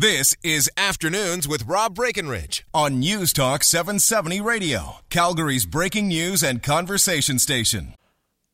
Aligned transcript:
This 0.00 0.32
is 0.44 0.70
Afternoons 0.76 1.48
with 1.48 1.66
Rob 1.66 1.96
Breckenridge 1.96 2.64
on 2.72 3.00
News 3.00 3.32
Talk 3.32 3.64
770 3.64 4.40
Radio, 4.40 4.98
Calgary's 5.10 5.66
breaking 5.66 6.06
news 6.06 6.44
and 6.44 6.62
conversation 6.62 7.40
station. 7.40 7.94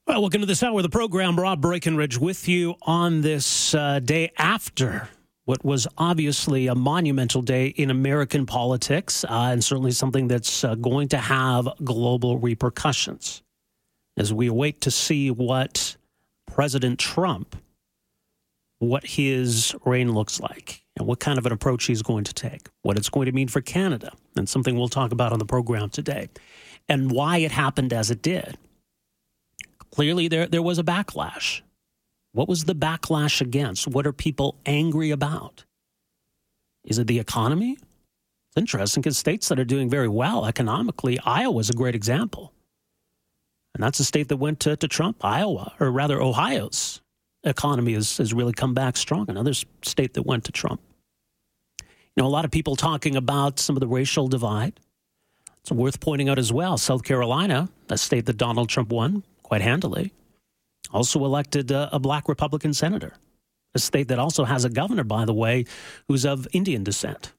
Well, 0.06 0.22
welcome 0.22 0.40
to 0.40 0.46
this 0.46 0.62
hour 0.62 0.78
of 0.78 0.84
the 0.84 0.88
program. 0.88 1.38
Rob 1.38 1.60
Breckenridge 1.60 2.16
with 2.16 2.48
you 2.48 2.76
on 2.80 3.20
this 3.20 3.74
uh, 3.74 3.98
day 3.98 4.32
after 4.38 5.10
what 5.44 5.62
was 5.62 5.86
obviously 5.98 6.66
a 6.66 6.74
monumental 6.74 7.42
day 7.42 7.66
in 7.66 7.90
American 7.90 8.46
politics, 8.46 9.22
uh, 9.24 9.50
and 9.52 9.62
certainly 9.62 9.90
something 9.90 10.28
that's 10.28 10.64
uh, 10.64 10.76
going 10.76 11.08
to 11.08 11.18
have 11.18 11.68
global 11.84 12.38
repercussions 12.38 13.42
as 14.16 14.32
we 14.32 14.46
await 14.46 14.80
to 14.80 14.90
see 14.90 15.30
what 15.30 15.94
President 16.46 16.98
Trump, 16.98 17.54
what 18.78 19.04
his 19.04 19.76
reign 19.84 20.14
looks 20.14 20.40
like 20.40 20.83
and 20.96 21.06
what 21.06 21.20
kind 21.20 21.38
of 21.38 21.46
an 21.46 21.52
approach 21.52 21.84
he's 21.84 22.02
going 22.02 22.24
to 22.24 22.34
take, 22.34 22.68
what 22.82 22.96
it's 22.96 23.08
going 23.08 23.26
to 23.26 23.32
mean 23.32 23.48
for 23.48 23.60
Canada, 23.60 24.12
and 24.36 24.48
something 24.48 24.76
we'll 24.76 24.88
talk 24.88 25.12
about 25.12 25.32
on 25.32 25.38
the 25.38 25.44
program 25.44 25.90
today, 25.90 26.28
and 26.88 27.10
why 27.10 27.38
it 27.38 27.50
happened 27.50 27.92
as 27.92 28.10
it 28.10 28.22
did. 28.22 28.56
Clearly, 29.90 30.28
there, 30.28 30.46
there 30.46 30.62
was 30.62 30.78
a 30.78 30.84
backlash. 30.84 31.62
What 32.32 32.48
was 32.48 32.64
the 32.64 32.74
backlash 32.74 33.40
against? 33.40 33.86
What 33.86 34.06
are 34.06 34.12
people 34.12 34.56
angry 34.66 35.10
about? 35.10 35.64
Is 36.84 36.98
it 36.98 37.06
the 37.06 37.18
economy? 37.18 37.72
It's 37.72 38.56
interesting 38.56 39.00
because 39.00 39.16
states 39.16 39.48
that 39.48 39.58
are 39.58 39.64
doing 39.64 39.88
very 39.88 40.08
well 40.08 40.46
economically, 40.46 41.18
Iowa's 41.20 41.70
a 41.70 41.74
great 41.74 41.94
example. 41.94 42.52
And 43.74 43.82
that's 43.82 43.98
a 43.98 44.04
state 44.04 44.28
that 44.28 44.36
went 44.36 44.60
to, 44.60 44.76
to 44.76 44.86
Trump, 44.86 45.24
Iowa, 45.24 45.74
or 45.80 45.90
rather 45.90 46.20
Ohio's 46.20 47.00
economy 47.44 47.94
has, 47.94 48.16
has 48.18 48.32
really 48.32 48.52
come 48.52 48.74
back 48.74 48.96
strong. 48.96 49.28
Another 49.28 49.54
state 49.82 50.14
that 50.14 50.22
went 50.22 50.44
to 50.44 50.52
Trump. 50.52 50.80
You 51.80 52.22
know, 52.22 52.26
a 52.26 52.28
lot 52.28 52.44
of 52.44 52.50
people 52.50 52.76
talking 52.76 53.16
about 53.16 53.58
some 53.58 53.76
of 53.76 53.80
the 53.80 53.88
racial 53.88 54.28
divide. 54.28 54.78
It's 55.60 55.72
worth 55.72 56.00
pointing 56.00 56.28
out 56.28 56.38
as 56.38 56.52
well. 56.52 56.76
South 56.78 57.04
Carolina, 57.04 57.68
a 57.88 57.98
state 57.98 58.26
that 58.26 58.36
Donald 58.36 58.68
Trump 58.68 58.90
won 58.90 59.24
quite 59.42 59.62
handily, 59.62 60.12
also 60.92 61.24
elected 61.24 61.70
a, 61.70 61.88
a 61.94 61.98
black 61.98 62.28
Republican 62.28 62.74
senator. 62.74 63.14
A 63.74 63.78
state 63.78 64.08
that 64.08 64.18
also 64.18 64.44
has 64.44 64.64
a 64.64 64.70
governor, 64.70 65.04
by 65.04 65.24
the 65.24 65.34
way, 65.34 65.64
who's 66.06 66.24
of 66.24 66.46
Indian 66.52 66.84
descent. 66.84 67.32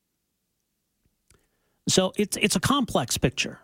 So 1.88 2.12
it's 2.18 2.36
it's 2.38 2.56
a 2.56 2.60
complex 2.60 3.18
picture. 3.18 3.60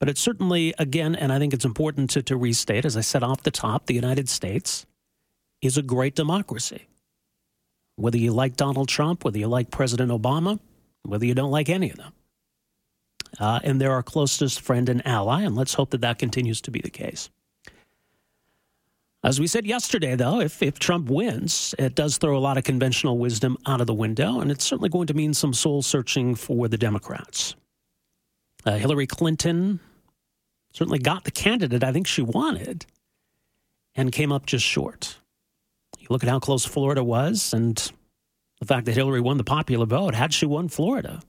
But 0.00 0.08
it's 0.08 0.20
certainly, 0.20 0.74
again, 0.78 1.14
and 1.14 1.32
I 1.32 1.38
think 1.38 1.54
it's 1.54 1.64
important 1.64 2.10
to, 2.10 2.22
to 2.22 2.36
restate, 2.36 2.84
as 2.84 2.96
I 2.96 3.00
said 3.00 3.22
off 3.22 3.42
the 3.42 3.50
top, 3.50 3.86
the 3.86 3.94
United 3.94 4.28
States 4.28 4.86
is 5.66 5.78
a 5.78 5.82
great 5.82 6.14
democracy. 6.14 6.86
Whether 7.96 8.18
you 8.18 8.32
like 8.32 8.56
Donald 8.56 8.88
Trump, 8.88 9.24
whether 9.24 9.38
you 9.38 9.46
like 9.46 9.70
President 9.70 10.10
Obama, 10.10 10.58
whether 11.02 11.24
you 11.24 11.34
don't 11.34 11.50
like 11.50 11.68
any 11.68 11.90
of 11.90 11.96
them. 11.96 12.12
Uh, 13.38 13.60
and 13.64 13.80
they're 13.80 13.92
our 13.92 14.02
closest 14.02 14.60
friend 14.60 14.88
and 14.88 15.04
ally, 15.06 15.42
and 15.42 15.56
let's 15.56 15.74
hope 15.74 15.90
that 15.90 16.00
that 16.00 16.18
continues 16.18 16.60
to 16.60 16.70
be 16.70 16.80
the 16.80 16.90
case. 16.90 17.30
As 19.24 19.40
we 19.40 19.46
said 19.46 19.66
yesterday, 19.66 20.16
though, 20.16 20.40
if, 20.40 20.62
if 20.62 20.78
Trump 20.78 21.08
wins, 21.08 21.74
it 21.78 21.94
does 21.94 22.18
throw 22.18 22.36
a 22.36 22.38
lot 22.38 22.58
of 22.58 22.64
conventional 22.64 23.16
wisdom 23.18 23.56
out 23.66 23.80
of 23.80 23.86
the 23.86 23.94
window, 23.94 24.40
and 24.40 24.50
it's 24.50 24.64
certainly 24.64 24.90
going 24.90 25.06
to 25.06 25.14
mean 25.14 25.32
some 25.32 25.54
soul 25.54 25.80
searching 25.80 26.34
for 26.34 26.68
the 26.68 26.76
Democrats. 26.76 27.56
Uh, 28.66 28.72
Hillary 28.72 29.06
Clinton 29.06 29.80
certainly 30.72 30.98
got 30.98 31.24
the 31.24 31.30
candidate 31.30 31.82
I 31.82 31.92
think 31.92 32.06
she 32.06 32.22
wanted 32.22 32.84
and 33.94 34.12
came 34.12 34.30
up 34.30 34.44
just 34.46 34.64
short. 34.64 35.16
You 36.04 36.08
look 36.10 36.22
at 36.22 36.28
how 36.28 36.38
close 36.38 36.66
Florida 36.66 37.02
was 37.02 37.54
and 37.54 37.76
the 38.60 38.66
fact 38.66 38.84
that 38.84 38.94
Hillary 38.94 39.22
won 39.22 39.38
the 39.38 39.44
popular 39.44 39.86
vote. 39.86 40.14
Had 40.14 40.34
she 40.34 40.44
won 40.44 40.68
Florida, 40.68 41.22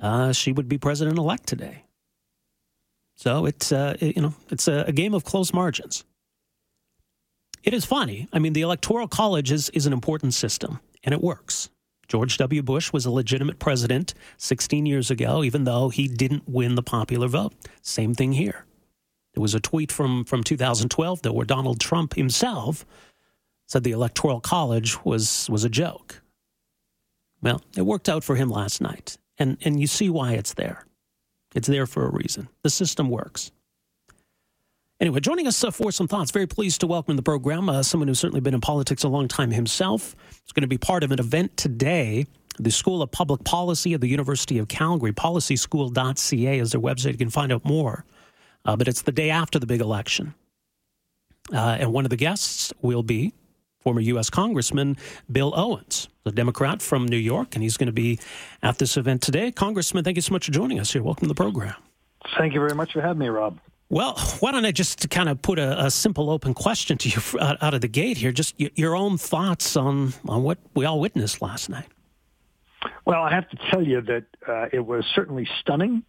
uh, 0.00 0.32
she 0.32 0.52
would 0.52 0.68
be 0.68 0.78
president 0.78 1.18
elect 1.18 1.48
today. 1.48 1.84
So 3.16 3.44
it's 3.44 3.72
uh, 3.72 3.96
you 4.00 4.22
know 4.22 4.34
it's 4.50 4.68
a, 4.68 4.84
a, 4.86 4.92
game 4.92 5.14
of 5.14 5.24
close 5.24 5.52
margins. 5.52 6.04
It 7.64 7.74
is 7.74 7.84
funny. 7.84 8.28
I 8.32 8.38
mean, 8.38 8.52
the 8.52 8.62
electoral 8.62 9.08
college 9.08 9.50
is 9.50 9.68
is 9.70 9.84
an 9.84 9.92
important 9.92 10.34
system, 10.34 10.78
and 11.02 11.12
it 11.12 11.20
works. 11.20 11.68
George 12.06 12.36
W. 12.36 12.62
Bush 12.62 12.92
was 12.92 13.04
a 13.04 13.10
legitimate 13.10 13.58
president 13.58 14.14
16 14.36 14.86
years 14.86 15.10
ago, 15.10 15.42
even 15.42 15.64
though 15.64 15.88
he 15.88 16.06
didn't 16.06 16.48
win 16.48 16.76
the 16.76 16.82
popular 16.82 17.26
vote. 17.26 17.54
Same 17.80 18.14
thing 18.14 18.32
here. 18.32 18.64
There 19.34 19.40
was 19.40 19.54
a 19.54 19.60
tweet 19.60 19.90
from 19.90 20.24
from 20.24 20.44
2012 20.44 21.22
though, 21.22 21.32
where 21.32 21.46
Donald 21.46 21.80
Trump 21.80 22.14
himself 22.14 22.84
said 23.68 23.84
the 23.84 23.92
Electoral 23.92 24.40
College 24.40 25.04
was, 25.04 25.48
was 25.50 25.64
a 25.64 25.68
joke. 25.68 26.22
Well, 27.40 27.62
it 27.76 27.82
worked 27.82 28.08
out 28.08 28.24
for 28.24 28.36
him 28.36 28.48
last 28.48 28.80
night. 28.80 29.16
And, 29.38 29.56
and 29.64 29.80
you 29.80 29.86
see 29.86 30.08
why 30.08 30.32
it's 30.32 30.54
there. 30.54 30.86
It's 31.54 31.68
there 31.68 31.86
for 31.86 32.06
a 32.06 32.10
reason. 32.10 32.48
The 32.62 32.70
system 32.70 33.10
works. 33.10 33.50
Anyway, 35.00 35.18
joining 35.18 35.48
us 35.48 35.64
uh, 35.64 35.70
for 35.70 35.90
some 35.90 36.06
thoughts, 36.06 36.30
very 36.30 36.46
pleased 36.46 36.80
to 36.80 36.86
welcome 36.86 37.16
the 37.16 37.22
program 37.22 37.68
uh, 37.68 37.82
someone 37.82 38.06
who's 38.06 38.20
certainly 38.20 38.40
been 38.40 38.54
in 38.54 38.60
politics 38.60 39.02
a 39.02 39.08
long 39.08 39.26
time 39.26 39.50
himself. 39.50 40.14
He's 40.30 40.52
going 40.52 40.62
to 40.62 40.68
be 40.68 40.78
part 40.78 41.02
of 41.02 41.10
an 41.10 41.18
event 41.18 41.56
today. 41.56 42.26
The 42.58 42.70
School 42.70 43.02
of 43.02 43.10
Public 43.10 43.42
Policy 43.42 43.94
at 43.94 44.00
the 44.00 44.06
University 44.06 44.58
of 44.58 44.68
Calgary, 44.68 45.12
policyschool.ca 45.12 46.58
is 46.58 46.70
their 46.70 46.80
website. 46.80 47.12
You 47.12 47.18
can 47.18 47.30
find 47.30 47.50
out 47.50 47.64
more. 47.64 48.04
Uh, 48.64 48.76
but 48.76 48.86
it's 48.86 49.02
the 49.02 49.10
day 49.10 49.30
after 49.30 49.58
the 49.58 49.66
big 49.66 49.80
election. 49.80 50.34
Uh, 51.52 51.78
and 51.80 51.92
one 51.92 52.04
of 52.04 52.10
the 52.10 52.16
guests 52.16 52.72
will 52.80 53.02
be 53.02 53.32
former 53.82 54.00
U.S. 54.00 54.30
Congressman 54.30 54.96
Bill 55.30 55.52
Owens, 55.56 56.08
a 56.24 56.30
Democrat 56.30 56.80
from 56.80 57.06
New 57.06 57.16
York, 57.16 57.54
and 57.54 57.62
he's 57.62 57.76
going 57.76 57.88
to 57.88 57.92
be 57.92 58.18
at 58.62 58.78
this 58.78 58.96
event 58.96 59.22
today. 59.22 59.50
Congressman, 59.50 60.04
thank 60.04 60.16
you 60.16 60.22
so 60.22 60.32
much 60.32 60.46
for 60.46 60.52
joining 60.52 60.80
us 60.80 60.92
here. 60.92 61.02
Welcome 61.02 61.26
to 61.26 61.28
the 61.28 61.34
program. 61.34 61.74
Thank 62.38 62.54
you 62.54 62.60
very 62.60 62.74
much 62.74 62.92
for 62.92 63.00
having 63.00 63.18
me, 63.18 63.28
Rob. 63.28 63.58
Well, 63.88 64.16
why 64.40 64.52
don't 64.52 64.64
I 64.64 64.70
just 64.70 65.10
kind 65.10 65.28
of 65.28 65.42
put 65.42 65.58
a, 65.58 65.84
a 65.84 65.90
simple 65.90 66.30
open 66.30 66.54
question 66.54 66.96
to 66.96 67.08
you 67.10 67.40
out 67.40 67.74
of 67.74 67.82
the 67.82 67.88
gate 67.88 68.16
here? 68.16 68.32
Just 68.32 68.54
your 68.58 68.96
own 68.96 69.18
thoughts 69.18 69.76
on, 69.76 70.14
on 70.26 70.42
what 70.42 70.56
we 70.74 70.86
all 70.86 70.98
witnessed 70.98 71.42
last 71.42 71.68
night. 71.68 71.88
Well, 73.04 73.22
I 73.22 73.34
have 73.34 73.48
to 73.50 73.58
tell 73.70 73.82
you 73.82 74.00
that 74.00 74.24
uh, 74.48 74.68
it 74.72 74.80
was 74.86 75.04
certainly 75.14 75.46
stunning. 75.60 76.04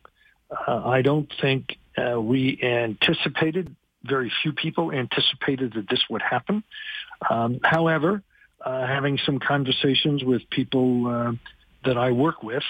Uh, 0.50 0.88
I 0.88 1.02
don't 1.02 1.32
think 1.42 1.78
uh, 1.98 2.22
we 2.22 2.58
anticipated, 2.64 3.76
very 4.04 4.32
few 4.42 4.54
people 4.54 4.92
anticipated 4.92 5.74
that 5.74 5.90
this 5.90 6.04
would 6.10 6.22
happen. 6.22 6.64
Um, 7.30 7.60
however, 7.64 8.24
uh, 8.64 8.88
having 8.88 9.18
some 9.26 9.40
conversations 9.40 10.24
with 10.24 10.50
people 10.50 11.08
uh, 11.08 11.32
that 11.86 11.98
I 11.98 12.12
work 12.12 12.44
with, 12.44 12.64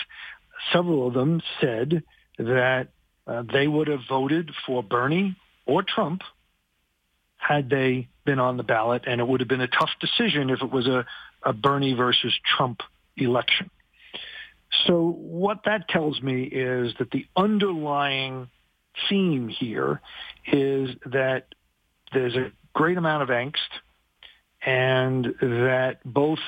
several 0.72 1.08
of 1.08 1.14
them 1.14 1.42
said 1.62 2.04
that 2.38 2.88
uh, 3.28 3.44
they 3.52 3.68
would 3.68 3.88
have 3.88 4.02
voted 4.10 4.52
for 4.66 4.84
Bernie 4.84 5.36
or 5.66 5.84
Trump 5.84 6.22
had 7.38 7.70
they 7.70 8.08
been 8.26 8.40
on 8.40 8.58
the 8.58 8.64
ballot, 8.64 9.04
and 9.06 9.20
it 9.20 9.28
would 9.28 9.42
have 9.42 9.50
been 9.50 9.62
a 9.62 9.68
tough 9.68 9.90
decision 10.00 10.50
if 10.50 10.62
it 10.62 10.72
was 10.72 10.88
a, 10.88 11.06
a 11.44 11.54
Bernie 11.54 11.94
versus 11.94 12.34
Trump 12.58 12.82
election. 13.18 13.70
So 14.88 15.10
what 15.10 15.66
that 15.66 15.88
tells 15.88 16.22
me 16.22 16.44
is 16.44 16.94
that 17.00 17.12
the 17.12 17.26
underlying 17.36 18.50
theme 19.10 19.48
here 19.50 20.02
is 20.48 20.90
that 21.06 21.48
there's 22.12 22.36
a 22.36 22.52
great 22.74 22.98
amount 22.98 23.24
of 23.24 23.30
angst 23.30 23.54
and 24.66 25.26
that 25.42 25.98
both 26.06 26.40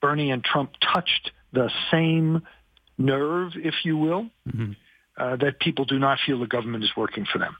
Bernie 0.00 0.30
and 0.30 0.44
Trump 0.44 0.72
touched 0.80 1.30
the 1.52 1.70
same 1.90 2.42
nerve, 2.98 3.52
if 3.56 3.74
you 3.84 3.96
will, 3.96 4.30
mm-hmm. 4.48 4.72
uh, 5.16 5.36
that 5.36 5.60
people 5.60 5.84
do 5.84 5.98
not 5.98 6.18
feel 6.24 6.38
the 6.38 6.46
government 6.46 6.84
is 6.84 6.90
working 6.96 7.26
for 7.30 7.38
them. 7.38 7.56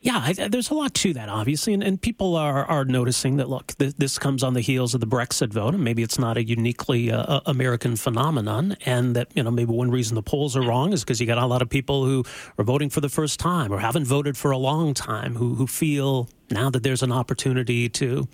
Yeah, 0.00 0.22
I, 0.24 0.32
there's 0.32 0.70
a 0.70 0.74
lot 0.74 0.94
to 0.94 1.12
that, 1.14 1.28
obviously, 1.28 1.74
and, 1.74 1.82
and 1.82 2.00
people 2.00 2.36
are, 2.36 2.64
are 2.66 2.84
noticing 2.84 3.36
that. 3.38 3.48
Look, 3.48 3.74
th- 3.78 3.96
this 3.96 4.16
comes 4.16 4.44
on 4.44 4.54
the 4.54 4.60
heels 4.60 4.94
of 4.94 5.00
the 5.00 5.08
Brexit 5.08 5.52
vote, 5.52 5.74
and 5.74 5.82
maybe 5.82 6.04
it's 6.04 6.20
not 6.20 6.36
a 6.36 6.44
uniquely 6.44 7.10
uh, 7.10 7.40
American 7.46 7.96
phenomenon, 7.96 8.76
and 8.86 9.16
that 9.16 9.28
you 9.34 9.42
know 9.42 9.50
maybe 9.50 9.72
one 9.72 9.90
reason 9.90 10.14
the 10.14 10.22
polls 10.22 10.56
are 10.56 10.62
wrong 10.62 10.92
is 10.92 11.02
because 11.02 11.20
you 11.20 11.26
got 11.26 11.38
a 11.38 11.46
lot 11.46 11.62
of 11.62 11.68
people 11.68 12.04
who 12.04 12.22
are 12.58 12.64
voting 12.64 12.90
for 12.90 13.00
the 13.00 13.08
first 13.08 13.40
time 13.40 13.72
or 13.72 13.80
haven't 13.80 14.04
voted 14.04 14.36
for 14.36 14.52
a 14.52 14.56
long 14.56 14.94
time 14.94 15.34
who 15.34 15.56
who 15.56 15.66
feel 15.66 16.28
now 16.48 16.70
that 16.70 16.84
there's 16.84 17.02
an 17.02 17.10
opportunity 17.10 17.88
to 17.88 18.28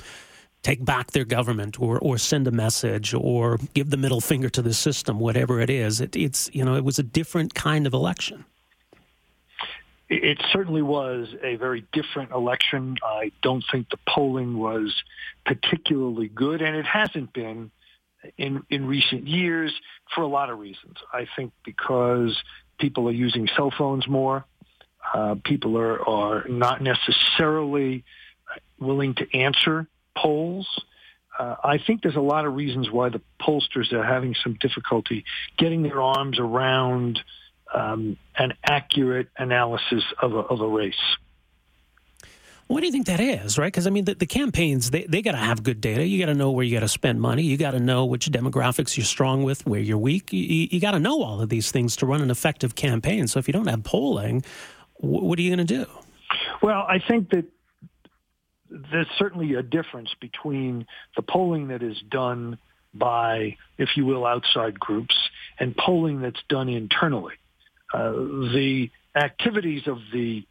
take 0.65 0.85
back 0.85 1.13
their 1.13 1.27
government 1.27 1.79
or, 1.79 1.99
or 2.01 2.19
send 2.19 2.49
a 2.49 2.51
message 2.51 3.15
or 3.15 3.59
give 3.75 3.91
the 3.91 3.97
middle 3.97 4.21
finger 4.21 4.49
to 4.49 4.63
the 4.63 4.75
system, 4.75 5.21
whatever 5.21 5.61
it 5.61 5.71
is. 5.71 6.01
It, 6.01 6.17
it's, 6.17 6.51
you 6.53 6.65
know, 6.65 6.75
it 6.75 6.85
was 6.85 6.99
a 6.99 7.03
different 7.03 7.55
kind 7.55 7.87
of 7.87 7.93
election. 7.93 8.45
It 10.09 10.39
certainly 10.53 10.83
was 10.83 11.29
a 11.43 11.57
very 11.57 11.87
different 11.93 12.33
election. 12.33 12.97
I 13.03 13.31
don't 13.43 13.65
think 13.71 13.91
the 13.91 13.99
polling 14.09 14.59
was 14.59 15.03
particularly 15.47 16.29
good, 16.29 16.63
and 16.63 16.77
it 16.77 16.87
hasn't 16.87 17.33
been 17.33 17.71
in, 18.39 18.63
in 18.71 18.87
recent 18.87 19.27
years 19.27 19.73
for 20.15 20.23
a 20.23 20.27
lot 20.27 20.51
of 20.51 20.59
reasons. 20.59 20.97
I 21.13 21.27
think 21.37 21.53
because 21.65 22.37
people 22.79 23.09
are 23.09 23.13
using 23.13 23.49
cell 23.55 23.73
phones 23.77 24.09
more, 24.09 24.45
uh, 25.13 25.37
people 25.45 25.77
are, 25.77 26.07
are 26.09 26.49
not 26.49 26.81
necessarily 26.83 28.05
willing 28.79 29.15
to 29.15 29.39
answer 29.39 29.89
polls. 30.17 30.69
uh, 31.39 31.57
I 31.65 31.79
think 31.79 32.03
there's 32.03 32.17
a 32.17 32.21
lot 32.21 32.47
of 32.47 32.55
reasons 32.55 32.91
why 32.91 33.09
the 33.09 33.21
pollsters 33.41 33.93
are 33.93 34.05
having 34.05 34.35
some 34.43 34.57
difficulty 34.61 35.25
getting 35.59 35.83
their 35.83 36.01
arms 36.01 36.39
around 36.39 37.21
um, 37.73 38.17
an 38.37 38.55
accurate 38.65 39.29
analysis 39.37 40.05
of 40.21 40.33
a, 40.33 40.39
of 40.39 40.61
a 40.61 40.69
race. 40.69 40.95
What 42.67 42.81
do 42.81 42.87
you 42.87 42.93
think 42.93 43.07
that 43.07 43.21
is, 43.21 43.59
right? 43.59 43.67
Because 43.67 43.87
I 43.87 43.91
mean, 43.91 44.07
the, 44.07 44.15
the 44.15 44.27
campaigns 44.27 44.91
they, 44.91 45.05
they 45.05 45.21
got 45.21 45.33
to 45.33 45.39
have 45.39 45.63
good 45.63 45.83
data. 45.83 46.07
You 46.07 46.19
got 46.19 46.33
to 46.33 46.35
know 46.35 46.51
where 46.51 46.65
you 46.65 46.75
got 46.75 46.81
to 46.81 46.89
spend 46.89 47.21
money. 47.21 47.43
You 47.43 47.59
got 47.59 47.73
to 47.73 47.81
know 47.81 48.07
which 48.07 48.31
demographics 48.31 48.97
you're 48.97 49.05
strong 49.05 49.43
with, 49.43 49.67
where 49.67 49.81
you're 49.81 49.99
weak. 49.99 50.33
You, 50.33 50.69
you 50.71 50.81
got 50.81 50.93
to 50.93 51.01
know 51.01 51.23
all 51.23 51.43
of 51.43 51.51
these 51.51 51.71
things 51.71 51.95
to 51.97 52.07
run 52.07 52.23
an 52.23 52.31
effective 52.31 52.75
campaign. 52.75 53.27
So 53.29 53.39
if 53.39 53.49
you 53.49 53.53
don't 53.53 53.67
have 53.67 53.85
polling, 53.85 54.45
what 54.95 55.39
are 55.39 55.43
you 55.43 55.55
going 55.55 55.67
to 55.67 55.85
do? 55.85 55.87
Well, 56.63 56.87
I 56.89 56.99
think 56.99 57.31
that 57.31 57.45
there's 58.71 59.07
certainly 59.19 59.55
a 59.55 59.63
difference 59.63 60.11
between 60.21 60.87
the 61.17 61.23
polling 61.23 61.69
that 61.69 61.83
is 61.83 61.97
done 62.09 62.59
by, 62.93 63.57
if 63.79 63.97
you 63.97 64.07
will, 64.07 64.25
outside 64.25 64.79
groups 64.79 65.17
and 65.59 65.77
polling 65.77 66.21
that's 66.21 66.43
done 66.49 66.69
internally. 66.69 67.35
Uh, 67.93 68.13
the 68.13 68.91
activities 69.15 69.87
of 69.87 69.99
the 70.13 70.45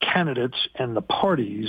candidates 0.00 0.56
and 0.76 0.96
the 0.96 1.02
parties 1.02 1.68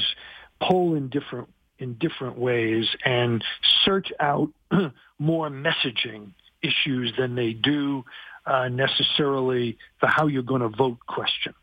poll 0.61 0.95
in 0.95 1.09
different 1.09 1.49
in 1.77 1.95
different 1.95 2.37
ways 2.37 2.87
and 3.03 3.43
search 3.83 4.11
out 4.19 4.49
more 5.19 5.49
messaging 5.49 6.31
issues 6.61 7.11
than 7.17 7.35
they 7.35 7.51
do 7.51 8.05
uh, 8.45 8.69
necessarily 8.69 9.77
the 10.01 10.07
how 10.07 10.27
you're 10.27 10.43
going 10.43 10.61
to 10.61 10.69
vote 10.69 10.97
question. 11.05 11.53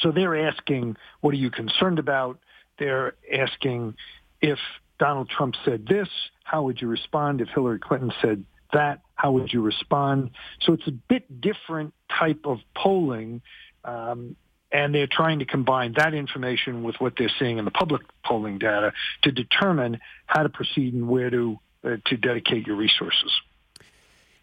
So 0.00 0.12
they're 0.12 0.46
asking, 0.48 0.96
what 1.20 1.34
are 1.34 1.38
you 1.38 1.50
concerned 1.50 1.98
about? 1.98 2.38
They're 2.78 3.14
asking 3.32 3.94
if 4.40 4.58
Donald 4.98 5.28
Trump 5.28 5.54
said 5.64 5.86
this, 5.86 6.08
how 6.44 6.64
would 6.64 6.80
you 6.80 6.88
respond? 6.88 7.40
If 7.40 7.48
Hillary 7.48 7.78
Clinton 7.78 8.12
said 8.20 8.44
that, 8.72 9.00
how 9.14 9.32
would 9.32 9.52
you 9.52 9.62
respond? 9.62 10.30
So 10.62 10.72
it's 10.72 10.86
a 10.86 10.92
bit 10.92 11.40
different 11.40 11.94
type 12.10 12.40
of 12.44 12.58
polling. 12.74 13.42
Um, 13.84 14.36
and 14.72 14.94
they're 14.94 15.06
trying 15.06 15.38
to 15.38 15.44
combine 15.44 15.94
that 15.96 16.14
information 16.14 16.82
with 16.82 16.96
what 16.96 17.14
they're 17.16 17.30
seeing 17.38 17.58
in 17.58 17.64
the 17.64 17.70
public 17.70 18.02
polling 18.24 18.58
data 18.58 18.92
to 19.22 19.30
determine 19.30 20.00
how 20.26 20.42
to 20.42 20.48
proceed 20.48 20.94
and 20.94 21.08
where 21.08 21.30
to 21.30 21.58
uh, 21.84 21.96
to 22.06 22.16
dedicate 22.16 22.66
your 22.66 22.76
resources. 22.76 23.30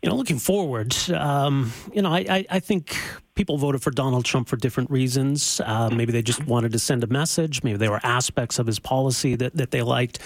You 0.01 0.09
know, 0.09 0.15
looking 0.15 0.39
forward, 0.39 0.95
um, 1.11 1.73
you 1.93 2.01
know, 2.01 2.11
I, 2.11 2.45
I, 2.49 2.59
think 2.59 2.97
people 3.41 3.57
voted 3.57 3.81
for 3.81 3.89
Donald 3.89 4.23
Trump 4.23 4.47
for 4.47 4.55
different 4.55 4.91
reasons. 4.91 5.59
Uh, 5.65 5.89
maybe 5.89 6.11
they 6.11 6.21
just 6.21 6.45
wanted 6.45 6.71
to 6.71 6.77
send 6.77 7.03
a 7.03 7.07
message. 7.07 7.63
Maybe 7.63 7.75
there 7.75 7.89
were 7.89 7.99
aspects 8.03 8.59
of 8.59 8.67
his 8.67 8.77
policy 8.77 9.35
that, 9.35 9.57
that 9.57 9.71
they 9.71 9.81
liked. 9.81 10.19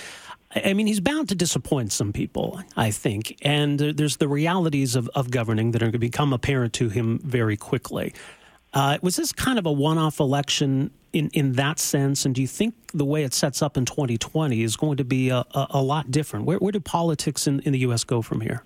I 0.53 0.73
mean, 0.73 0.85
he's 0.85 0.99
bound 0.99 1.29
to 1.29 1.35
disappoint 1.35 1.93
some 1.93 2.11
people, 2.11 2.61
I 2.75 2.91
think. 2.91 3.37
And 3.41 3.79
there's 3.79 4.17
the 4.17 4.27
realities 4.27 4.97
of, 4.97 5.09
of 5.15 5.31
governing 5.31 5.71
that 5.71 5.81
are 5.81 5.85
going 5.85 5.93
to 5.93 5.97
become 5.97 6.33
apparent 6.33 6.73
to 6.73 6.89
him 6.89 7.19
very 7.19 7.55
quickly. 7.55 8.13
Uh, 8.73 8.97
was 9.01 9.15
this 9.15 9.31
kind 9.31 9.57
of 9.57 9.65
a 9.65 9.71
one 9.71 9.97
off 9.97 10.19
election 10.19 10.91
in, 11.13 11.29
in 11.29 11.53
that 11.53 11.79
sense? 11.79 12.25
And 12.25 12.35
do 12.35 12.41
you 12.41 12.49
think 12.49 12.73
the 12.93 13.05
way 13.05 13.23
it 13.23 13.33
sets 13.33 13.61
up 13.61 13.77
in 13.77 13.85
2020 13.85 14.61
is 14.61 14.75
going 14.75 14.97
to 14.97 15.05
be 15.05 15.29
a, 15.29 15.45
a, 15.53 15.67
a 15.69 15.81
lot 15.81 16.11
different? 16.11 16.43
Where, 16.45 16.57
where 16.57 16.73
do 16.73 16.81
politics 16.81 17.47
in, 17.47 17.61
in 17.61 17.71
the 17.71 17.79
U.S. 17.79 18.03
go 18.03 18.21
from 18.21 18.41
here? 18.41 18.61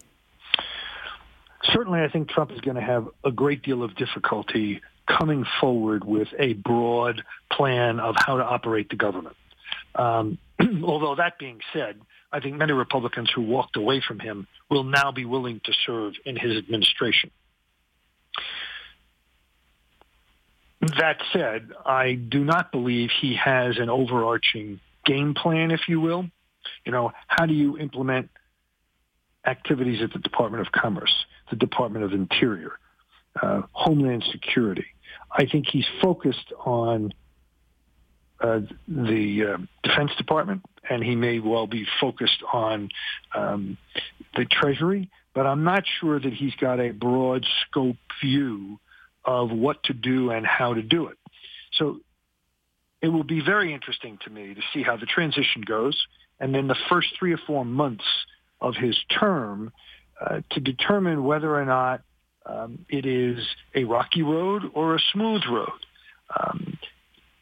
Certainly 1.64 2.02
I 2.02 2.10
think 2.10 2.30
Trump 2.30 2.52
is 2.52 2.62
going 2.62 2.76
to 2.76 2.82
have 2.82 3.08
a 3.24 3.32
great 3.32 3.62
deal 3.62 3.84
of 3.84 3.96
difficulty 3.96 4.82
coming 5.08 5.46
forward 5.60 6.04
with 6.04 6.28
a 6.38 6.54
broad 6.54 7.24
plan 7.52 8.00
of 8.00 8.16
how 8.18 8.38
to 8.38 8.44
operate 8.44 8.90
the 8.90 8.96
government. 8.96 9.36
Um, 9.96 10.38
although 10.84 11.16
that 11.16 11.40
being 11.40 11.60
said, 11.74 12.00
I 12.32 12.40
think 12.40 12.58
many 12.58 12.74
Republicans 12.74 13.32
who 13.34 13.42
walked 13.42 13.76
away 13.76 14.02
from 14.06 14.20
him 14.20 14.48
will 14.70 14.84
now 14.84 15.12
be 15.12 15.26
willing 15.26 15.62
to 15.66 15.74
serve 15.86 16.14
in 16.26 16.36
his 16.36 16.58
administration. 16.58 17.32
That 20.82 21.18
said, 21.34 21.72
I 21.86 22.14
do 22.14 22.44
not 22.46 22.72
believe 22.72 23.10
he 23.20 23.36
has 23.36 23.78
an 23.80 23.90
overarching 23.90 24.80
game 25.06 25.34
plan, 25.34 25.72
if 25.72 25.82
you 25.90 26.00
will. 26.00 26.30
You 26.86 26.92
know, 26.92 27.12
how 27.28 27.46
do 27.46 27.54
you 27.54 27.78
implement 27.78 28.30
activities 29.45 30.01
at 30.01 30.13
the 30.13 30.19
Department 30.19 30.65
of 30.65 30.71
Commerce? 30.71 31.13
the 31.50 31.56
Department 31.56 32.06
of 32.06 32.13
Interior, 32.13 32.74
uh, 33.41 33.62
Homeland 33.71 34.24
Security. 34.31 34.86
I 35.31 35.45
think 35.45 35.68
he's 35.68 35.86
focused 36.01 36.51
on 36.65 37.13
uh, 38.39 38.62
the 38.88 39.56
uh, 39.56 39.57
Defense 39.83 40.12
Department, 40.18 40.63
and 40.89 41.03
he 41.03 41.15
may 41.15 41.39
well 41.39 41.68
be 41.68 41.86
focused 42.00 42.41
on 42.53 42.89
um, 43.36 43.77
the 44.36 44.45
Treasury, 44.45 45.09
but 45.33 45.45
I'm 45.45 45.63
not 45.63 45.83
sure 46.00 46.19
that 46.19 46.33
he's 46.33 46.56
got 46.56 46.80
a 46.80 46.91
broad 46.91 47.45
scope 47.65 47.97
view 48.21 48.80
of 49.25 49.51
what 49.51 49.83
to 49.83 49.94
do 49.94 50.31
and 50.31 50.45
how 50.45 50.74
to 50.74 50.81
do 50.81 51.07
it. 51.07 51.18
So 51.74 52.00
it 53.01 53.09
will 53.09 53.24
be 53.24 53.41
very 53.41 53.74
interesting 53.74 54.18
to 54.24 54.30
me 54.30 54.53
to 54.53 54.62
see 54.74 54.83
how 54.83 54.97
the 54.97 55.06
transition 55.06 55.62
goes, 55.65 56.00
and 56.39 56.56
then 56.56 56.68
the 56.68 56.77
first 56.89 57.09
three 57.19 57.33
or 57.33 57.39
four 57.45 57.65
months 57.65 58.06
of 58.62 58.76
his 58.76 58.98
term 59.20 59.72
uh, 60.20 60.42
to 60.52 60.60
determine 60.60 61.24
whether 61.24 61.54
or 61.54 61.66
not 61.66 62.02
um, 62.46 62.86
it 62.90 63.06
is 63.06 63.40
a 63.76 63.84
rocky 63.84 64.22
road 64.22 64.64
or 64.74 64.96
a 64.96 65.00
smooth 65.14 65.42
road. 65.50 65.70
Um, 66.38 66.78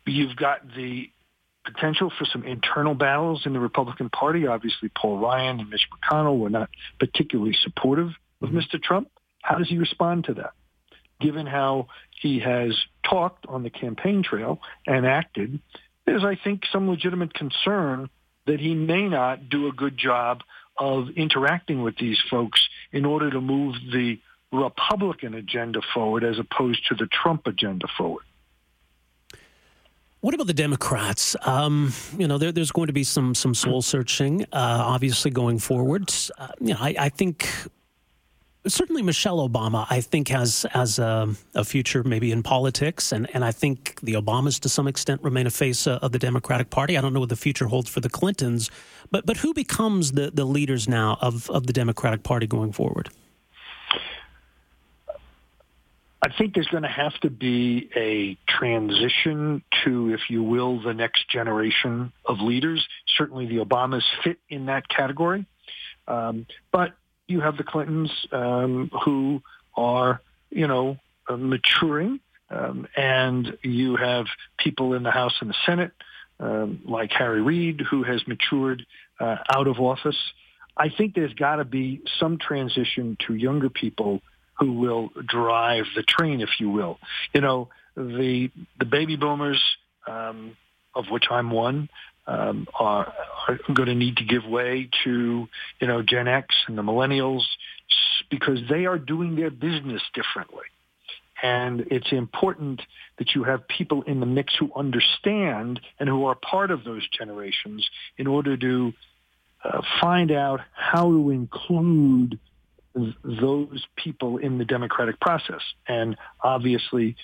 you've 0.05 0.35
got 0.35 0.67
the 0.75 1.09
potential 1.65 2.11
for 2.17 2.25
some 2.25 2.43
internal 2.43 2.95
battles 2.95 3.45
in 3.45 3.53
the 3.53 3.59
Republican 3.59 4.09
Party. 4.09 4.47
Obviously, 4.47 4.89
Paul 4.89 5.19
Ryan 5.19 5.59
and 5.59 5.69
Mitch 5.69 5.87
McConnell 5.91 6.39
were 6.39 6.49
not 6.49 6.69
particularly 6.99 7.55
supportive 7.61 8.09
of 8.41 8.49
Mr. 8.49 8.75
Mm-hmm. 8.75 8.77
Trump. 8.83 9.09
How 9.41 9.57
does 9.57 9.69
he 9.69 9.77
respond 9.77 10.25
to 10.25 10.35
that? 10.35 10.51
Given 11.19 11.47
how 11.47 11.87
he 12.21 12.39
has 12.39 12.77
talked 13.09 13.45
on 13.47 13.63
the 13.63 13.69
campaign 13.69 14.23
trail 14.23 14.59
and 14.85 15.05
acted, 15.05 15.59
there's, 16.05 16.23
I 16.23 16.37
think, 16.41 16.63
some 16.71 16.89
legitimate 16.89 17.33
concern 17.33 18.09
that 18.45 18.59
he 18.59 18.73
may 18.73 19.07
not 19.07 19.49
do 19.49 19.67
a 19.67 19.71
good 19.71 19.97
job 19.97 20.41
of 20.77 21.09
interacting 21.15 21.81
with 21.81 21.97
these 21.97 22.19
folks 22.29 22.67
in 22.91 23.05
order 23.05 23.29
to 23.29 23.41
move 23.41 23.75
the 23.91 24.19
Republican 24.51 25.33
agenda 25.33 25.81
forward 25.93 26.23
as 26.23 26.39
opposed 26.39 26.85
to 26.87 26.95
the 26.95 27.07
Trump 27.07 27.47
agenda 27.47 27.87
forward. 27.97 28.23
What 30.21 30.33
about 30.33 30.47
the 30.47 30.53
Democrats? 30.53 31.35
Um, 31.45 31.93
you 32.17 32.27
know, 32.27 32.37
there, 32.37 32.51
there's 32.51 32.71
going 32.71 32.87
to 32.87 32.93
be 32.93 33.03
some 33.03 33.35
some 33.35 33.53
soul 33.53 33.81
searching, 33.81 34.43
uh, 34.45 34.47
obviously 34.53 35.29
going 35.29 35.59
forward. 35.59 36.11
Uh, 36.37 36.47
you 36.59 36.73
know, 36.73 36.79
I, 36.79 36.95
I 36.99 37.09
think 37.09 37.47
certainly 38.67 39.01
Michelle 39.01 39.47
Obama, 39.47 39.85
I 39.89 40.01
think, 40.01 40.27
has 40.29 40.65
has 40.71 40.99
a, 40.99 41.33
a, 41.55 41.63
future 41.63 42.03
maybe 42.03 42.31
in 42.31 42.43
politics, 42.43 43.11
and, 43.11 43.27
and 43.33 43.43
I 43.43 43.51
think 43.51 43.99
the 44.01 44.13
Obamas 44.13 44.59
to 44.61 44.69
some 44.69 44.87
extent 44.87 45.21
remain 45.23 45.47
a 45.47 45.51
face 45.51 45.87
uh, 45.87 45.99
of 46.01 46.11
the 46.11 46.19
Democratic 46.19 46.69
Party. 46.69 46.97
I 46.97 47.01
don't 47.01 47.13
know 47.13 47.19
what 47.19 47.29
the 47.29 47.35
future 47.35 47.67
holds 47.67 47.89
for 47.89 47.99
the 47.99 48.09
Clintons, 48.09 48.69
but 49.11 49.25
but 49.25 49.37
who 49.37 49.53
becomes 49.53 50.13
the, 50.13 50.31
the 50.31 50.45
leaders 50.45 50.87
now 50.87 51.17
of, 51.21 51.49
of 51.49 51.67
the 51.67 51.73
Democratic 51.73 52.23
Party 52.23 52.47
going 52.47 52.71
forward? 52.71 53.09
I 56.21 56.29
think 56.35 56.55
there's 56.55 56.67
going 56.67 56.83
to 56.83 56.89
have 56.89 57.13
to 57.21 57.29
be 57.29 57.89
a 57.95 58.37
transition 58.51 59.63
to, 59.83 60.13
if 60.13 60.29
you 60.29 60.43
will, 60.43 60.81
the 60.81 60.93
next 60.93 61.29
generation 61.29 62.11
of 62.25 62.39
leaders. 62.41 62.85
Certainly 63.17 63.45
the 63.47 63.63
Obamas 63.63 64.03
fit 64.23 64.39
in 64.49 64.65
that 64.65 64.89
category. 64.89 65.45
Um, 66.07 66.47
but 66.71 66.93
you 67.27 67.41
have 67.41 67.57
the 67.57 67.63
Clintons 67.63 68.11
um, 68.31 68.89
who 69.03 69.41
are, 69.75 70.21
you 70.49 70.67
know, 70.67 70.97
uh, 71.27 71.37
maturing, 71.37 72.19
um, 72.49 72.87
and 72.95 73.57
you 73.63 73.95
have 73.97 74.27
people 74.57 74.93
in 74.93 75.03
the 75.03 75.11
House 75.11 75.33
and 75.41 75.49
the 75.49 75.55
Senate 75.65 75.91
um, 76.39 76.81
like 76.85 77.11
Harry 77.11 77.41
Reid 77.41 77.81
who 77.81 78.03
has 78.03 78.25
matured 78.27 78.85
uh, 79.19 79.37
out 79.53 79.67
of 79.67 79.79
office. 79.79 80.17
I 80.75 80.89
think 80.89 81.15
there's 81.15 81.33
got 81.33 81.55
to 81.55 81.65
be 81.65 82.01
some 82.19 82.37
transition 82.37 83.17
to 83.27 83.33
younger 83.33 83.69
people 83.69 84.21
who 84.59 84.73
will 84.73 85.09
drive 85.25 85.85
the 85.95 86.03
train, 86.03 86.41
if 86.41 86.59
you 86.59 86.69
will. 86.69 86.99
You 87.33 87.41
know, 87.41 87.69
the 87.95 88.51
the 88.79 88.85
baby 88.85 89.15
boomers, 89.15 89.61
um, 90.07 90.55
of 90.95 91.05
which 91.09 91.25
I'm 91.31 91.49
one, 91.49 91.89
um, 92.27 92.67
are, 92.77 93.13
are 93.47 93.59
going 93.73 93.87
to 93.87 93.95
need 93.95 94.17
to 94.17 94.25
give 94.25 94.45
way 94.45 94.89
to, 95.03 95.47
you 95.79 95.87
know, 95.87 96.01
Gen 96.01 96.27
X 96.27 96.53
and 96.67 96.77
the 96.77 96.81
millennials 96.81 97.43
because 98.29 98.59
they 98.69 98.85
are 98.85 98.99
doing 98.99 99.35
their 99.35 99.49
business 99.49 100.01
differently. 100.13 100.65
And 101.41 101.81
it's 101.91 102.11
important 102.11 102.81
that 103.19 103.35
you 103.35 103.43
have 103.43 103.67
people 103.67 104.01
in 104.03 104.19
the 104.19 104.25
mix 104.25 104.53
who 104.59 104.71
understand 104.75 105.79
and 105.99 106.09
who 106.09 106.25
are 106.25 106.35
part 106.35 106.71
of 106.71 106.83
those 106.83 107.07
generations 107.09 107.87
in 108.17 108.27
order 108.27 108.57
to 108.57 108.93
uh, 109.63 109.81
find 110.01 110.31
out 110.31 110.61
how 110.73 111.03
to 111.11 111.29
include 111.29 112.39
th- 112.95 113.15
those 113.23 113.85
people 113.95 114.37
in 114.37 114.57
the 114.57 114.65
democratic 114.65 115.19
process. 115.19 115.61
And 115.87 116.17
obviously, 116.41 117.15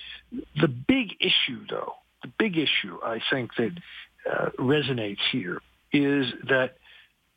the 0.60 0.68
big 0.68 1.16
issue, 1.20 1.66
though, 1.68 1.94
the 2.22 2.30
big 2.38 2.56
issue 2.56 2.98
I 3.04 3.20
think 3.30 3.50
that 3.56 3.72
uh, 4.30 4.50
resonates 4.58 5.18
here 5.30 5.60
is 5.92 6.26
that 6.48 6.76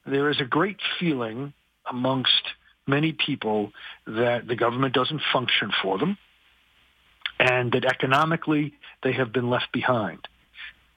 there 0.06 0.30
is 0.30 0.40
a 0.40 0.46
great 0.46 0.80
feeling 1.00 1.54
amongst 1.90 2.44
many 2.86 3.12
people 3.14 3.72
that 4.06 4.48
the 4.48 4.56
government 4.56 4.94
doesn't 4.94 5.22
function 5.34 5.72
for 5.82 5.98
them 5.98 6.18
and 7.40 7.72
that 7.74 7.86
economically 7.86 8.74
they 9.04 9.14
have 9.14 9.32
been 9.32 9.50
left 9.50 9.72
behind. 9.72 10.20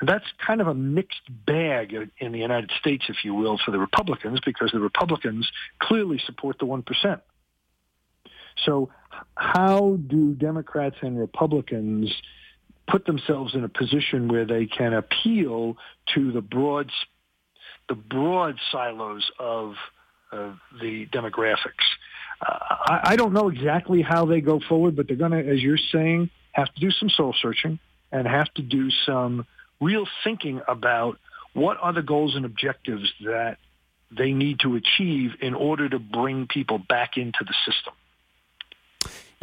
And 0.00 0.08
that's 0.08 0.24
kind 0.44 0.60
of 0.60 0.68
a 0.68 0.74
mixed 0.74 1.20
bag 1.28 1.94
in 2.18 2.32
the 2.32 2.38
United 2.38 2.70
States, 2.78 3.04
if 3.08 3.16
you 3.22 3.34
will, 3.34 3.58
for 3.62 3.70
the 3.70 3.78
Republicans, 3.78 4.40
because 4.44 4.70
the 4.72 4.80
Republicans 4.80 5.50
clearly 5.78 6.18
support 6.24 6.58
the 6.58 6.64
1%. 6.64 7.20
So 8.64 8.90
how 9.34 9.98
do 10.06 10.32
Democrats 10.32 10.96
and 11.02 11.18
Republicans 11.18 12.10
put 12.90 13.06
themselves 13.06 13.54
in 13.54 13.64
a 13.64 13.68
position 13.68 14.28
where 14.28 14.44
they 14.44 14.66
can 14.66 14.92
appeal 14.92 15.76
to 16.14 16.32
the 16.32 16.40
broad, 16.40 16.90
the 17.88 17.94
broad 17.94 18.58
silos 18.72 19.30
of 19.38 19.74
the 20.80 21.06
demographics? 21.06 21.86
Uh, 22.40 22.58
I, 22.70 23.00
I 23.04 23.16
don't 23.16 23.32
know 23.32 23.48
exactly 23.48 24.02
how 24.02 24.24
they 24.24 24.40
go 24.40 24.60
forward, 24.60 24.96
but 24.96 25.06
they're 25.06 25.16
going 25.16 25.32
to, 25.32 25.46
as 25.46 25.62
you're 25.62 25.78
saying, 25.92 26.30
have 26.52 26.72
to 26.74 26.80
do 26.80 26.90
some 26.90 27.10
soul 27.10 27.34
searching 27.40 27.78
and 28.12 28.26
have 28.26 28.52
to 28.54 28.62
do 28.62 28.90
some 29.06 29.46
real 29.80 30.06
thinking 30.24 30.60
about 30.66 31.18
what 31.52 31.76
are 31.80 31.92
the 31.92 32.02
goals 32.02 32.36
and 32.36 32.44
objectives 32.44 33.12
that 33.24 33.58
they 34.10 34.32
need 34.32 34.60
to 34.60 34.76
achieve 34.76 35.32
in 35.40 35.54
order 35.54 35.88
to 35.88 35.98
bring 35.98 36.46
people 36.46 36.78
back 36.78 37.16
into 37.16 37.44
the 37.44 37.54
system. 37.64 37.92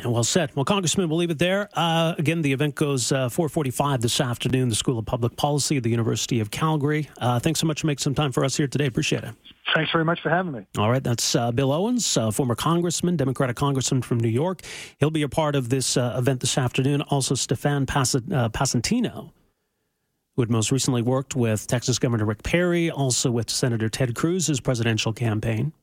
And 0.04 0.13
well 0.13 0.24
said. 0.24 0.51
Well, 0.54 0.63
Congressman, 0.63 1.10
we'll 1.10 1.18
leave 1.18 1.32
it 1.32 1.39
there. 1.39 1.70
Uh, 1.74 2.13
again, 2.20 2.44
the 2.44 2.54
event 2.54 2.75
goes 2.75 3.12
uh, 3.12 3.30
445 3.30 4.01
this 4.01 4.22
afternoon, 4.22 4.70
the 4.70 4.75
School 4.75 5.00
of 5.00 5.08
Public 5.08 5.36
Policy 5.38 5.77
at 5.77 5.82
the 5.82 5.89
University 5.89 6.39
of 6.39 6.51
Calgary. 6.51 7.10
Uh, 7.18 7.39
thanks 7.39 7.60
so 7.60 7.66
much 7.66 7.82
for 7.82 7.88
making 7.88 8.04
some 8.04 8.13
time 8.13 8.32
for 8.32 8.46
us 8.46 8.56
here 8.56 8.68
today. 8.68 8.86
Appreciate 8.86 9.24
it. 9.24 9.34
Thanks 9.74 9.92
very 9.92 10.06
much 10.06 10.22
for 10.22 10.30
having 10.30 10.51
me. 10.51 10.68
All 10.77 10.92
right, 10.92 11.04
that's 11.04 11.34
uh, 11.34 11.51
Bill 11.51 11.72
Owens, 11.72 12.16
uh, 12.16 12.30
former 12.30 12.54
congressman, 12.54 13.16
Democratic 13.16 13.56
congressman 13.56 14.04
from 14.04 14.20
New 14.20 14.30
York. 14.30 14.62
He'll 15.00 15.10
be 15.10 15.24
a 15.24 15.30
part 15.30 15.56
of 15.56 15.70
this 15.70 15.98
uh, 15.98 16.16
event 16.16 16.42
this 16.42 16.60
afternoon. 16.60 17.01
Also, 17.01 17.34
Stefan 17.34 17.88
Passantino, 17.88 19.32
who 20.36 20.42
had 20.44 20.51
most 20.51 20.72
recently 20.72 21.01
worked 21.01 21.36
with 21.36 21.66
Texas 21.66 21.98
Governor 21.98 22.25
Rick 22.25 22.44
Perry, 22.44 22.92
also 22.92 23.32
with 23.32 23.50
Senator 23.50 23.89
Ted 23.89 24.13
Cruz's 24.13 24.60
presidential 24.60 25.12
campaign. 25.12 25.74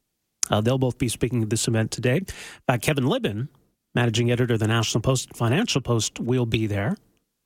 they'll 0.62 0.78
both 0.78 0.98
be 0.98 1.08
speaking 1.08 1.42
at 1.42 1.50
this 1.50 1.66
event 1.66 1.90
today. 1.90 2.22
Kevin 2.80 3.06
Libin, 3.06 3.48
managing 3.94 4.30
editor 4.30 4.54
of 4.54 4.60
the 4.60 4.68
National 4.68 5.00
Post 5.00 5.36
Financial 5.36 5.80
Post, 5.80 6.20
will 6.20 6.46
be 6.46 6.66
there. 6.66 6.96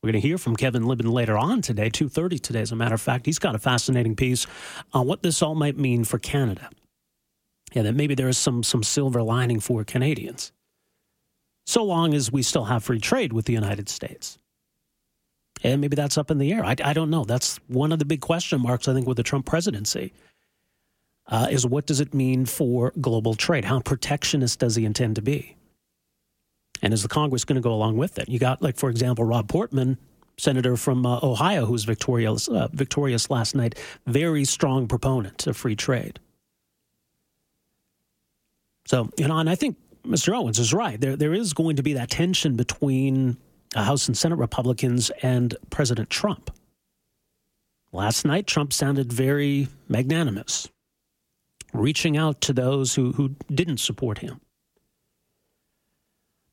We're 0.02 0.12
going 0.12 0.22
to 0.22 0.28
hear 0.28 0.38
from 0.38 0.54
Kevin 0.54 0.84
Libin 0.84 1.10
later 1.10 1.36
on 1.36 1.60
today, 1.60 1.90
2.30 1.90 2.40
today, 2.40 2.60
as 2.60 2.70
a 2.70 2.76
matter 2.76 2.94
of 2.94 3.00
fact. 3.00 3.26
He's 3.26 3.40
got 3.40 3.56
a 3.56 3.58
fascinating 3.58 4.14
piece 4.14 4.46
on 4.92 5.06
what 5.06 5.22
this 5.22 5.42
all 5.42 5.56
might 5.56 5.76
mean 5.76 6.04
for 6.04 6.18
Canada. 6.18 6.70
Yeah, 7.72 7.82
that 7.82 7.94
maybe 7.94 8.14
there 8.14 8.28
is 8.28 8.38
some, 8.38 8.62
some 8.62 8.82
silver 8.82 9.22
lining 9.22 9.60
for 9.60 9.84
Canadians, 9.84 10.52
so 11.66 11.84
long 11.84 12.14
as 12.14 12.32
we 12.32 12.42
still 12.42 12.64
have 12.64 12.84
free 12.84 13.00
trade 13.00 13.32
with 13.32 13.44
the 13.44 13.52
United 13.52 13.90
States. 13.90 14.38
And 15.62 15.80
maybe 15.80 15.96
that's 15.96 16.16
up 16.16 16.30
in 16.30 16.38
the 16.38 16.52
air. 16.52 16.64
I, 16.64 16.76
I 16.82 16.92
don't 16.92 17.10
know. 17.10 17.24
That's 17.24 17.58
one 17.66 17.92
of 17.92 17.98
the 17.98 18.04
big 18.04 18.20
question 18.20 18.62
marks, 18.62 18.88
I 18.88 18.94
think, 18.94 19.06
with 19.06 19.16
the 19.16 19.22
Trump 19.22 19.44
presidency. 19.44 20.12
Uh, 21.26 21.48
is 21.50 21.66
what 21.66 21.84
does 21.84 22.00
it 22.00 22.14
mean 22.14 22.46
for 22.46 22.92
global 23.00 23.34
trade? 23.34 23.66
How 23.66 23.80
protectionist 23.80 24.60
does 24.60 24.76
he 24.76 24.86
intend 24.86 25.16
to 25.16 25.22
be? 25.22 25.57
And 26.82 26.94
is 26.94 27.02
the 27.02 27.08
Congress 27.08 27.44
going 27.44 27.56
to 27.56 27.62
go 27.62 27.72
along 27.72 27.96
with 27.96 28.18
it? 28.18 28.28
You 28.28 28.38
got, 28.38 28.62
like, 28.62 28.76
for 28.76 28.90
example, 28.90 29.24
Rob 29.24 29.48
Portman, 29.48 29.98
senator 30.38 30.76
from 30.76 31.04
uh, 31.04 31.18
Ohio, 31.22 31.66
who 31.66 31.72
was 31.72 31.84
victorious, 31.84 32.48
uh, 32.48 32.68
victorious 32.72 33.30
last 33.30 33.54
night, 33.54 33.76
very 34.06 34.44
strong 34.44 34.86
proponent 34.86 35.46
of 35.46 35.56
free 35.56 35.76
trade. 35.76 36.20
So, 38.86 39.10
you 39.18 39.28
know, 39.28 39.36
and 39.36 39.50
I 39.50 39.54
think 39.54 39.76
Mr. 40.06 40.34
Owens 40.34 40.58
is 40.58 40.72
right. 40.72 41.00
There, 41.00 41.16
there 41.16 41.34
is 41.34 41.52
going 41.52 41.76
to 41.76 41.82
be 41.82 41.92
that 41.94 42.10
tension 42.10 42.56
between 42.56 43.36
uh, 43.74 43.84
House 43.84 44.08
and 44.08 44.16
Senate 44.16 44.38
Republicans 44.38 45.10
and 45.22 45.54
President 45.70 46.08
Trump. 46.08 46.50
Last 47.92 48.24
night, 48.24 48.46
Trump 48.46 48.72
sounded 48.72 49.12
very 49.12 49.68
magnanimous, 49.88 50.68
reaching 51.72 52.16
out 52.16 52.40
to 52.42 52.52
those 52.52 52.94
who, 52.94 53.12
who 53.12 53.34
didn't 53.52 53.78
support 53.78 54.18
him. 54.18 54.40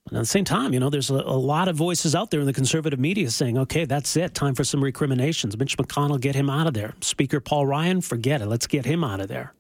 But 0.06 0.18
at 0.18 0.20
the 0.20 0.26
same 0.26 0.46
time, 0.46 0.72
you 0.72 0.80
know, 0.80 0.92
there's 0.92 1.10
a, 1.10 1.16
a, 1.16 1.38
lot 1.38 1.68
of 1.68 1.76
voices 1.76 2.14
out 2.14 2.30
there 2.30 2.40
in 2.40 2.46
the 2.46 2.54
conservative 2.54 3.00
media 3.00 3.30
saying, 3.32 3.58
okay, 3.58 3.86
that's 3.86 4.16
it. 4.16 4.36
Time 4.36 4.54
for 4.54 4.64
some 4.64 4.84
recriminations. 4.84 5.58
Mitch 5.58 5.78
McConnell, 5.78 6.20
get 6.20 6.36
him 6.36 6.48
out 6.48 6.68
of 6.68 6.76
there. 6.76 6.94
Speaker 7.02 7.40
Paul 7.40 7.66
Ryan, 7.66 8.02
forget 8.02 8.42
it. 8.42 8.46
Let's 8.46 8.68
get 8.68 8.86
him 8.86 9.04
out 9.04 9.20
of 9.20 9.28
there. 9.28 9.54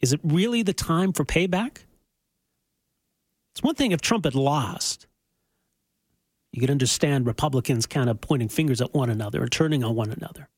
Is 0.00 0.12
it 0.12 0.20
really 0.22 0.62
the 0.62 0.74
time 0.74 1.12
for 1.12 1.24
payback? 1.24 1.78
It's 3.54 3.62
one 3.62 3.74
thing 3.74 3.92
if 3.92 4.02
Trump 4.02 4.24
had 4.24 4.34
lost. 4.34 5.06
You 6.52 6.60
could 6.60 6.70
understand 6.70 7.26
Republicans 7.26 7.86
kind 7.86 8.10
of 8.10 8.20
pointing 8.20 8.48
fingers 8.48 8.80
at 8.80 8.92
one 8.92 9.08
another 9.08 9.42
and 9.42 9.50
turning 9.50 9.82
on 9.82 9.94
one 9.94 10.10
another. 10.10 10.48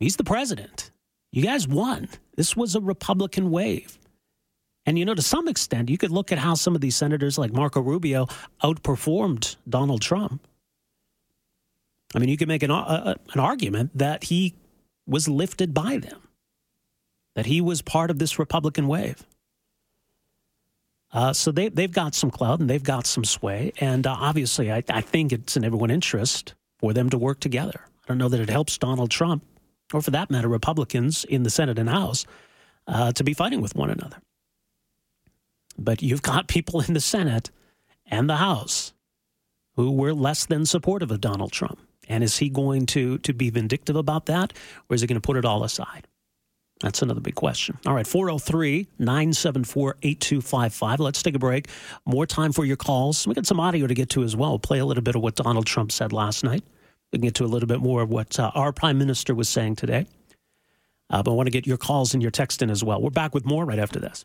He's 0.00 0.16
the 0.16 0.24
president. 0.24 0.90
You 1.30 1.42
guys 1.44 1.68
won. 1.68 2.08
This 2.36 2.56
was 2.56 2.74
a 2.74 2.80
Republican 2.80 3.50
wave. 3.50 3.99
And, 4.90 4.98
you 4.98 5.04
know, 5.04 5.14
to 5.14 5.22
some 5.22 5.46
extent, 5.46 5.88
you 5.88 5.96
could 5.96 6.10
look 6.10 6.32
at 6.32 6.38
how 6.38 6.54
some 6.54 6.74
of 6.74 6.80
these 6.80 6.96
senators 6.96 7.38
like 7.38 7.52
Marco 7.52 7.80
Rubio 7.80 8.26
outperformed 8.60 9.54
Donald 9.68 10.02
Trump. 10.02 10.44
I 12.12 12.18
mean, 12.18 12.28
you 12.28 12.36
could 12.36 12.48
make 12.48 12.64
an, 12.64 12.72
uh, 12.72 13.14
an 13.32 13.38
argument 13.38 13.92
that 13.94 14.24
he 14.24 14.56
was 15.06 15.28
lifted 15.28 15.72
by 15.72 15.98
them, 15.98 16.20
that 17.36 17.46
he 17.46 17.60
was 17.60 17.82
part 17.82 18.10
of 18.10 18.18
this 18.18 18.36
Republican 18.36 18.88
wave. 18.88 19.24
Uh, 21.12 21.32
so 21.32 21.52
they, 21.52 21.68
they've 21.68 21.92
got 21.92 22.16
some 22.16 22.32
clout 22.32 22.58
and 22.58 22.68
they've 22.68 22.82
got 22.82 23.06
some 23.06 23.24
sway. 23.24 23.72
And 23.78 24.08
uh, 24.08 24.16
obviously, 24.18 24.72
I, 24.72 24.82
I 24.88 25.02
think 25.02 25.32
it's 25.32 25.56
in 25.56 25.64
everyone's 25.64 25.92
interest 25.92 26.54
for 26.80 26.92
them 26.92 27.08
to 27.10 27.16
work 27.16 27.38
together. 27.38 27.80
I 27.86 28.08
don't 28.08 28.18
know 28.18 28.28
that 28.28 28.40
it 28.40 28.50
helps 28.50 28.76
Donald 28.76 29.12
Trump, 29.12 29.44
or 29.92 30.02
for 30.02 30.10
that 30.10 30.32
matter, 30.32 30.48
Republicans 30.48 31.22
in 31.22 31.44
the 31.44 31.50
Senate 31.50 31.78
and 31.78 31.88
House, 31.88 32.26
uh, 32.88 33.12
to 33.12 33.22
be 33.22 33.34
fighting 33.34 33.60
with 33.60 33.76
one 33.76 33.90
another. 33.90 34.16
But 35.80 36.02
you've 36.02 36.22
got 36.22 36.46
people 36.46 36.82
in 36.82 36.94
the 36.94 37.00
Senate 37.00 37.50
and 38.06 38.28
the 38.28 38.36
House 38.36 38.92
who 39.76 39.90
were 39.90 40.12
less 40.12 40.44
than 40.44 40.66
supportive 40.66 41.10
of 41.10 41.20
Donald 41.20 41.52
Trump. 41.52 41.80
And 42.08 42.22
is 42.22 42.38
he 42.38 42.50
going 42.50 42.86
to, 42.86 43.18
to 43.18 43.32
be 43.32 43.50
vindictive 43.50 43.96
about 43.96 44.26
that, 44.26 44.52
or 44.88 44.94
is 44.94 45.00
he 45.00 45.06
going 45.06 45.20
to 45.20 45.26
put 45.26 45.36
it 45.36 45.44
all 45.44 45.64
aside? 45.64 46.06
That's 46.80 47.02
another 47.02 47.20
big 47.20 47.34
question. 47.34 47.78
All 47.86 47.94
right, 47.94 48.06
403 48.06 48.88
974 48.98 49.96
8255. 50.02 51.00
Let's 51.00 51.22
take 51.22 51.34
a 51.34 51.38
break. 51.38 51.68
More 52.04 52.26
time 52.26 52.52
for 52.52 52.64
your 52.64 52.76
calls. 52.76 53.26
We 53.26 53.34
got 53.34 53.46
some 53.46 53.60
audio 53.60 53.86
to 53.86 53.94
get 53.94 54.10
to 54.10 54.22
as 54.22 54.34
well. 54.34 54.58
Play 54.58 54.78
a 54.78 54.86
little 54.86 55.02
bit 55.02 55.14
of 55.14 55.22
what 55.22 55.36
Donald 55.36 55.66
Trump 55.66 55.92
said 55.92 56.12
last 56.12 56.42
night. 56.42 56.64
We 57.12 57.18
can 57.18 57.26
get 57.26 57.34
to 57.36 57.44
a 57.44 57.46
little 57.46 57.66
bit 57.66 57.80
more 57.80 58.02
of 58.02 58.08
what 58.08 58.38
uh, 58.38 58.50
our 58.54 58.72
prime 58.72 58.98
minister 58.98 59.34
was 59.34 59.48
saying 59.48 59.76
today. 59.76 60.06
Uh, 61.10 61.22
but 61.22 61.32
I 61.32 61.34
want 61.34 61.48
to 61.48 61.52
get 61.52 61.66
your 61.66 61.76
calls 61.76 62.14
and 62.14 62.22
your 62.22 62.30
text 62.30 62.62
in 62.62 62.70
as 62.70 62.82
well. 62.82 63.00
We're 63.00 63.10
back 63.10 63.34
with 63.34 63.44
more 63.44 63.64
right 63.64 63.78
after 63.78 63.98
this. 63.98 64.24